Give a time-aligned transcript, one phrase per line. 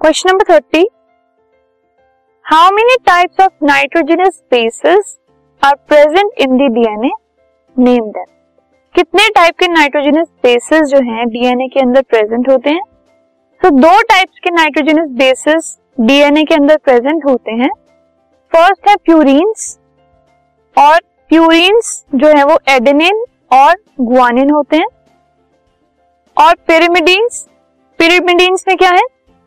[0.00, 0.88] Question number thirty
[2.44, 5.18] how many types of nitrogenous bases
[5.64, 7.10] are present in the DNA
[7.78, 8.24] name them
[8.94, 12.82] कितने type के nitrogenous bases जो हैं DNA के अंदर present होते हैं?
[13.62, 17.70] तो so, दो टाइप्स के नाइट्रोजनस बेसिस डीएनए के अंदर प्रेजेंट होते हैं।
[18.52, 19.78] फ़र्स्ट है प्यूरिन्स
[20.78, 24.86] और प्यूरिन्स जो है वो एडेनिन और गुआनिन होते हैं।
[26.36, 27.48] और पिरिमिडीन्स
[27.98, 29.17] पिरिमिडीन्स में क्या है?